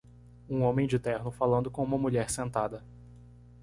Um 0.49 0.63
homem 0.63 0.87
de 0.87 0.97
terno 0.97 1.29
falando 1.29 1.69
com 1.69 1.83
uma 1.83 1.95
mulher 1.95 2.27
sentada. 2.27 2.83